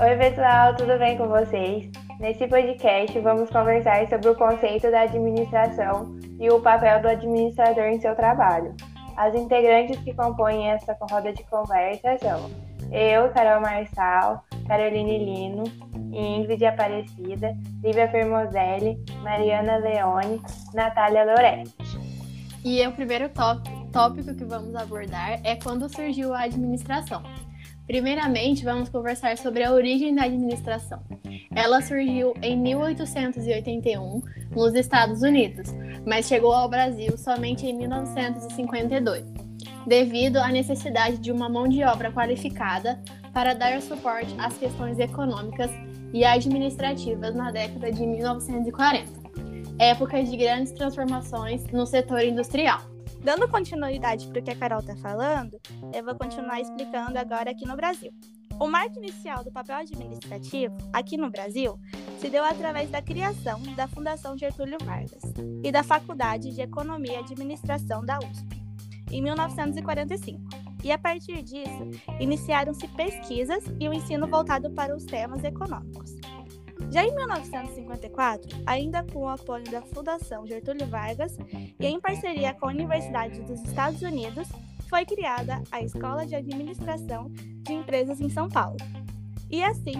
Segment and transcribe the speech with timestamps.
[0.00, 1.90] Oi, pessoal, tudo bem com vocês?
[2.20, 8.00] Nesse podcast, vamos conversar sobre o conceito da administração e o papel do administrador em
[8.00, 8.76] seu trabalho.
[9.16, 12.48] As integrantes que compõem essa roda de conversa são
[12.92, 15.64] eu, Carol Marçal, Caroline Lino,
[16.12, 20.40] Ingrid Aparecida, Lívia Fermozelli, Mariana Leone,
[20.74, 21.74] Natália Loretti.
[22.64, 23.28] E o primeiro
[23.92, 27.20] tópico que vamos abordar é quando surgiu a administração.
[27.88, 31.00] Primeiramente, vamos conversar sobre a origem da administração.
[31.56, 34.20] Ela surgiu em 1881
[34.54, 35.70] nos Estados Unidos,
[36.06, 39.24] mas chegou ao Brasil somente em 1952,
[39.86, 45.70] devido à necessidade de uma mão de obra qualificada para dar suporte às questões econômicas
[46.12, 49.06] e administrativas na década de 1940,
[49.78, 52.82] época de grandes transformações no setor industrial.
[53.22, 55.60] Dando continuidade para o que a Carol está falando,
[55.92, 58.12] eu vou continuar explicando agora aqui no Brasil.
[58.60, 61.78] O marco inicial do papel administrativo, aqui no Brasil,
[62.18, 65.22] se deu através da criação da Fundação Getúlio Vargas
[65.62, 68.62] e da Faculdade de Economia e Administração da USP,
[69.12, 70.40] em 1945.
[70.82, 76.17] E a partir disso, iniciaram-se pesquisas e o ensino voltado para os temas econômicos.
[76.90, 81.36] Já em 1954, ainda com o apoio da Fundação Getúlio Vargas
[81.78, 84.48] e em parceria com a Universidade dos Estados Unidos,
[84.88, 88.78] foi criada a Escola de Administração de Empresas em São Paulo.
[89.50, 89.94] E assim,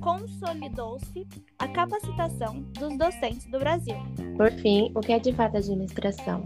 [0.00, 1.26] consolidou-se
[1.58, 3.96] a capacitação dos docentes do Brasil.
[4.36, 6.42] Por fim, o que é de fato administração?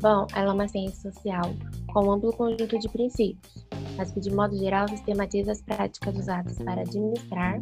[0.00, 1.54] Bom, ela é uma ciência social
[1.92, 6.58] com um amplo conjunto de princípios, mas que de modo geral sistematiza as práticas usadas
[6.58, 7.60] para administrar,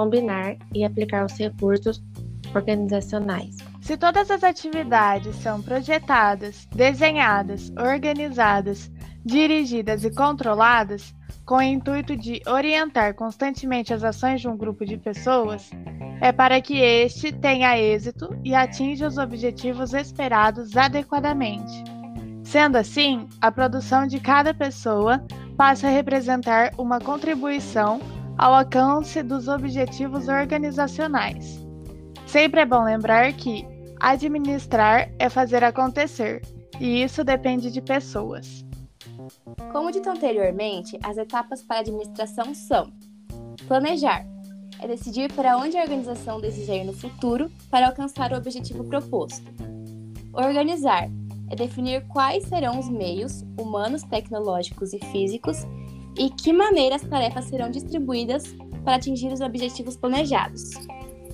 [0.00, 2.02] combinar e aplicar os recursos
[2.54, 3.58] organizacionais.
[3.82, 8.90] Se todas as atividades são projetadas, desenhadas, organizadas,
[9.22, 14.96] dirigidas e controladas, com o intuito de orientar constantemente as ações de um grupo de
[14.96, 15.70] pessoas,
[16.22, 21.84] é para que este tenha êxito e atinja os objetivos esperados adequadamente.
[22.42, 25.22] Sendo assim, a produção de cada pessoa
[25.58, 28.00] passa a representar uma contribuição
[28.40, 31.60] ao alcance dos objetivos organizacionais.
[32.26, 33.66] Sempre é bom lembrar que
[34.00, 36.40] administrar é fazer acontecer,
[36.80, 38.64] e isso depende de pessoas.
[39.70, 42.90] Como dito anteriormente, as etapas para a administração são:
[43.68, 44.24] planejar
[44.80, 49.44] é decidir para onde a organização deseja ir no futuro para alcançar o objetivo proposto.
[50.32, 51.10] Organizar
[51.50, 55.58] é definir quais serão os meios humanos, tecnológicos e físicos
[56.18, 58.44] e que maneira as tarefas serão distribuídas
[58.84, 60.70] para atingir os objetivos planejados.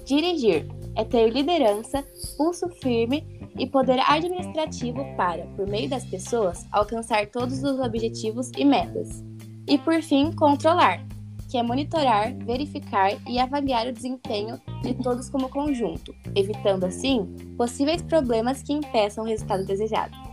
[0.05, 2.05] Dirigir é ter liderança,
[2.37, 3.25] pulso firme
[3.59, 9.25] e poder administrativo para, por meio das pessoas, alcançar todos os objetivos e metas.
[9.67, 11.05] E por fim, controlar,
[11.51, 17.25] que é monitorar, verificar e avaliar o desempenho de todos como conjunto, evitando assim
[17.57, 20.26] possíveis problemas que impeçam o resultado desejado.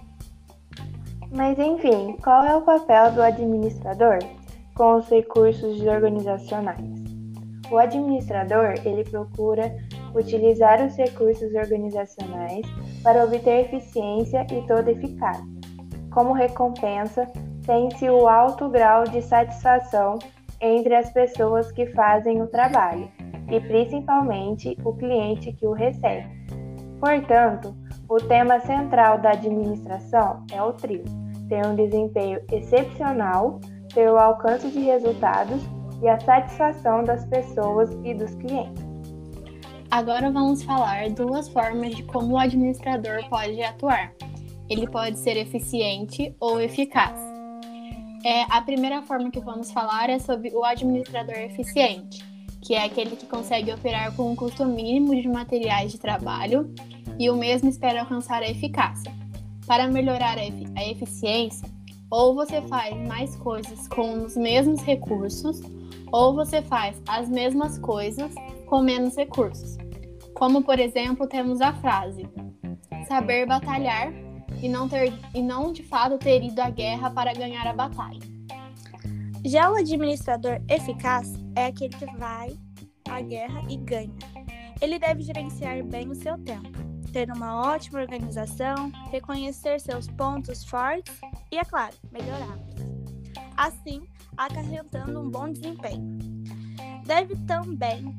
[1.33, 4.19] Mas enfim, qual é o papel do administrador?
[4.75, 7.03] com os recursos organizacionais.
[7.71, 9.75] O administrador, ele procura
[10.13, 12.65] utilizar os recursos organizacionais
[13.01, 15.43] para obter eficiência e toda eficácia.
[16.11, 17.27] Como recompensa,
[17.65, 20.19] tem-se o alto grau de satisfação
[20.61, 23.09] entre as pessoas que fazem o trabalho
[23.49, 26.27] e principalmente o cliente que o recebe.
[26.99, 27.75] Portanto,
[28.07, 31.03] o tema central da administração é o trio:
[31.47, 33.59] ter um desempenho excepcional
[33.93, 35.61] pelo alcance de resultados
[36.01, 38.83] e a satisfação das pessoas e dos clientes.
[39.89, 44.11] Agora vamos falar duas formas de como o administrador pode atuar.
[44.69, 47.19] Ele pode ser eficiente ou eficaz.
[48.25, 52.25] É, a primeira forma que vamos falar é sobre o administrador eficiente,
[52.61, 56.73] que é aquele que consegue operar com um custo mínimo de materiais de trabalho
[57.19, 59.22] e o mesmo espera alcançar a eficácia.
[59.65, 61.67] Para melhorar a, efic a eficiência,
[62.09, 65.61] ou você faz mais coisas com os mesmos recursos,
[66.11, 68.33] ou você faz as mesmas coisas
[68.67, 69.77] com menos recursos.
[70.35, 72.27] Como, por exemplo, temos a frase:
[73.07, 74.13] saber batalhar
[74.61, 78.19] e não, ter, e não de fato ter ido à guerra para ganhar a batalha.
[79.45, 82.57] Já o administrador eficaz é aquele que vai
[83.09, 84.13] à guerra e ganha.
[84.81, 86.69] Ele deve gerenciar bem o seu tempo,
[87.13, 91.15] ter uma ótima organização, reconhecer seus pontos fortes
[91.51, 92.73] e, é claro, melhorá-los.
[93.55, 94.01] Assim,
[94.35, 96.17] acarretando um bom desempenho.
[97.05, 98.17] Deve também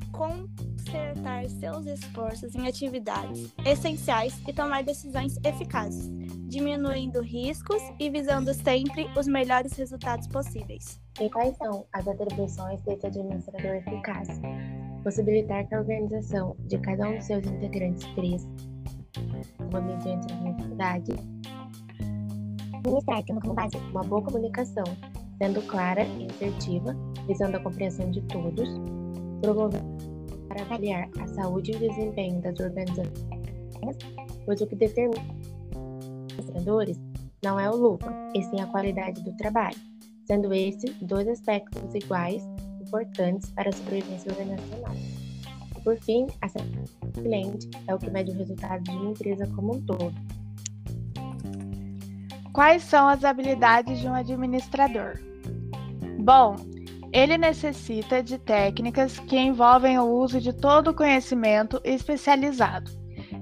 [0.87, 6.09] acertar seus esforços em atividades essenciais e tomar decisões eficazes,
[6.47, 11.01] diminuindo riscos e visando sempre os melhores resultados possíveis.
[11.21, 14.29] E quais são as atribuições desse administrador eficaz?
[15.03, 18.49] Possibilitar que a organização de cada um dos seus integrantes cresça,
[19.81, 21.17] mediante as necessidades,
[22.73, 24.85] administrar tendo como base uma boa comunicação,
[25.39, 26.95] sendo clara e assertiva,
[27.27, 28.69] visando a compreensão de todos,
[29.41, 29.83] promover
[30.49, 33.15] para avaliar a saúde e o desempenho das organizações,
[34.45, 35.23] pois o que determina
[36.39, 37.01] os administradores
[37.43, 39.77] não é o lucro, e sim a qualidade do trabalho,
[40.27, 42.43] sendo esses dois aspectos iguais
[42.81, 44.95] importantes para a sobrevivência organizacional.
[45.85, 46.49] Por fim, a
[47.13, 50.15] cliente é o que mede o resultado de uma empresa como um todo.
[52.55, 55.21] Quais são as habilidades de um administrador?
[56.21, 56.57] Bom,
[57.13, 62.91] ele necessita de técnicas que envolvem o uso de todo o conhecimento especializado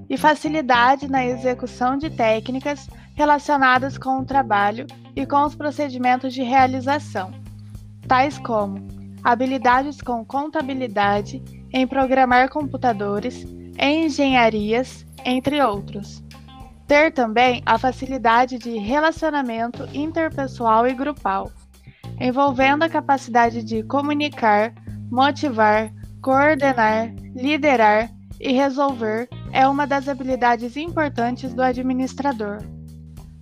[0.09, 4.85] e facilidade na execução de técnicas relacionadas com o trabalho
[5.15, 7.31] e com os procedimentos de realização,
[8.07, 8.85] tais como
[9.23, 11.41] habilidades com contabilidade,
[11.73, 13.43] em programar computadores,
[13.77, 16.23] em engenharias, entre outros.
[16.87, 21.51] Ter também a facilidade de relacionamento interpessoal e grupal
[22.19, 24.73] envolvendo a capacidade de comunicar,
[25.11, 25.91] motivar,
[26.21, 28.09] coordenar, liderar
[28.39, 32.59] e resolver, é uma das habilidades importantes do administrador.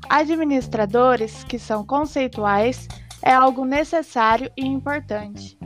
[0.10, 2.88] Administradores que são conceituais
[3.22, 5.58] é algo necessário e importante.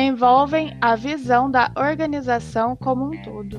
[0.00, 3.58] Envolvem a visão da organização como um todo.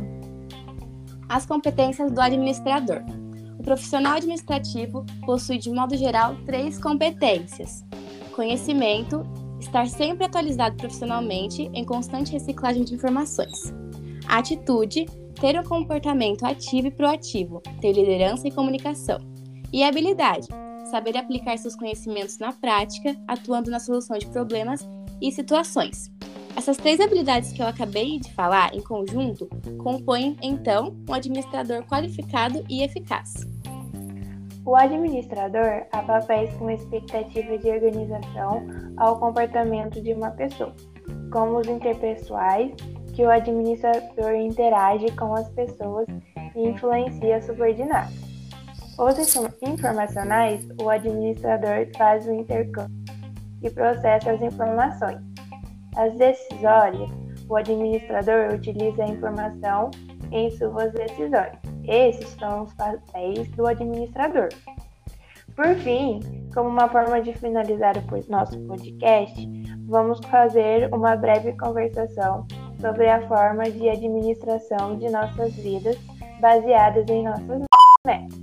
[1.27, 3.03] As competências do administrador.
[3.59, 7.83] O profissional administrativo possui, de modo geral, três competências:
[8.33, 9.21] conhecimento,
[9.59, 13.73] estar sempre atualizado profissionalmente em constante reciclagem de informações.
[14.25, 15.07] atitude,
[15.41, 19.19] ter um comportamento ativo e proativo, ter liderança e comunicação.
[19.73, 20.47] E habilidade,
[20.89, 24.87] saber aplicar seus conhecimentos na prática, atuando na solução de problemas
[25.21, 26.09] e situações.
[26.55, 29.47] Essas três habilidades que eu acabei de falar em conjunto
[29.81, 33.47] compõem, então, um administrador qualificado e eficaz.
[34.65, 38.67] O administrador há papéis com expectativa de organização
[38.97, 40.75] ao comportamento de uma pessoa,
[41.31, 42.71] como os interpessoais,
[43.15, 46.05] que o administrador interage com as pessoas
[46.55, 48.13] e influencia subordinados.
[48.97, 49.17] Os
[49.61, 52.99] informacionais, o administrador faz o intercâmbio
[53.63, 55.28] e processa as informações.
[55.95, 57.09] As decisórias,
[57.47, 59.91] o administrador utiliza a informação
[60.31, 61.57] em suas decisões.
[61.87, 64.49] Esses são os papéis do administrador.
[65.55, 66.19] Por fim,
[66.53, 69.49] como uma forma de finalizar o nosso podcast,
[69.87, 72.45] vamos fazer uma breve conversação
[72.79, 75.97] sobre a forma de administração de nossas vidas
[76.39, 77.63] baseadas em nossas
[78.05, 78.39] metas.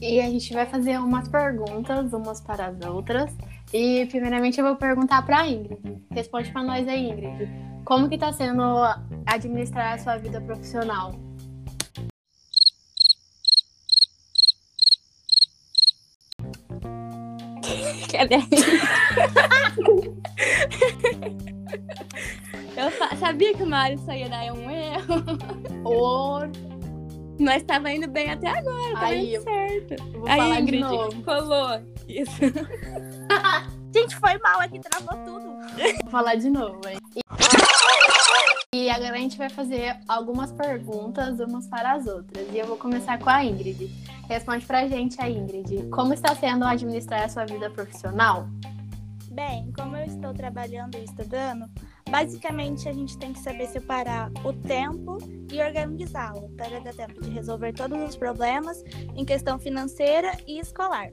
[0.00, 3.36] E a gente vai fazer umas perguntas umas para as outras.
[3.72, 5.98] E primeiramente eu vou perguntar para a Ingrid.
[6.10, 7.48] Responde para nós aí, Ingrid.
[7.84, 8.62] Como que está sendo
[9.26, 11.12] administrar a sua vida profissional?
[18.10, 18.36] Cadê?
[22.76, 25.24] Eu sabia que o Mário só ia dar um erro.
[25.84, 26.40] Ou...
[27.40, 29.96] Mas estava indo bem até agora, tá Aí, indo certo.
[30.12, 30.84] Vou Aí, falar Ingrid,
[31.24, 31.80] colou.
[32.08, 32.40] Isso.
[33.92, 35.58] Gente, foi mal aqui, travou tudo.
[36.02, 36.98] Vou falar de novo, hein?
[38.72, 38.84] E...
[38.84, 42.46] e agora a gente vai fazer algumas perguntas umas para as outras.
[42.52, 43.90] E eu vou começar com a Ingrid.
[44.28, 45.88] Responde pra gente a Ingrid.
[45.90, 48.46] Como está sendo administrar a sua vida profissional?
[49.30, 51.70] Bem, como eu estou trabalhando e estudando,
[52.10, 55.18] basicamente a gente tem que saber separar o tempo
[55.50, 58.82] e organizá-lo para dar tempo de resolver todos os problemas
[59.14, 61.10] em questão financeira e escolar.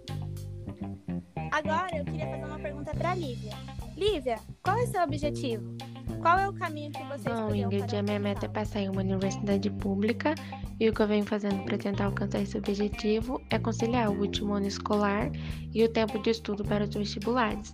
[1.56, 3.54] Agora eu queria fazer uma pergunta para a Lívia.
[3.96, 5.74] Lívia, qual é seu objetivo?
[6.22, 8.90] Qual é o caminho que você Bom, Ingrid, para a minha meta é passar em
[8.90, 10.36] uma universidade pública
[10.82, 14.54] e o que eu venho fazendo para tentar alcançar esse objetivo é conciliar o último
[14.54, 15.32] ano escolar
[15.74, 17.74] e o tempo de estudo para os vestibulares.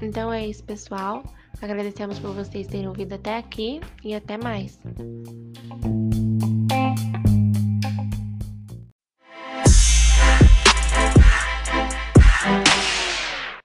[0.00, 1.24] Então é isso, pessoal.
[1.60, 4.78] Agradecemos por vocês terem ouvido até aqui e até mais.